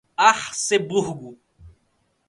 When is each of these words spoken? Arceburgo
Arceburgo 0.27 1.31